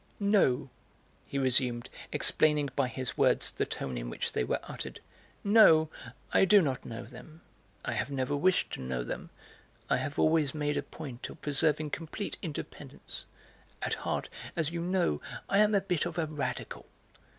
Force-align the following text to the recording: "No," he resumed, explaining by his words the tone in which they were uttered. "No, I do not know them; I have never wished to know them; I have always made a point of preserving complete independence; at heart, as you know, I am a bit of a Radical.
"No," 0.19 0.71
he 1.27 1.37
resumed, 1.37 1.87
explaining 2.11 2.71
by 2.75 2.87
his 2.87 3.19
words 3.19 3.51
the 3.51 3.67
tone 3.67 3.99
in 3.99 4.09
which 4.09 4.31
they 4.33 4.43
were 4.43 4.57
uttered. 4.63 4.99
"No, 5.43 5.89
I 6.33 6.43
do 6.43 6.59
not 6.59 6.85
know 6.87 7.03
them; 7.05 7.41
I 7.85 7.91
have 7.91 8.09
never 8.09 8.35
wished 8.35 8.71
to 8.71 8.81
know 8.81 9.03
them; 9.03 9.29
I 9.91 9.97
have 9.97 10.17
always 10.17 10.55
made 10.55 10.75
a 10.75 10.81
point 10.81 11.29
of 11.29 11.39
preserving 11.41 11.91
complete 11.91 12.35
independence; 12.41 13.27
at 13.83 13.93
heart, 13.93 14.27
as 14.55 14.71
you 14.71 14.81
know, 14.81 15.21
I 15.47 15.59
am 15.59 15.75
a 15.75 15.81
bit 15.81 16.07
of 16.07 16.17
a 16.17 16.25
Radical. 16.25 16.87